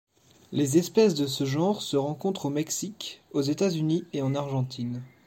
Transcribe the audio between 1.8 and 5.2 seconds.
se rencontrent au Mexique, aux États-Unis et en Argentine.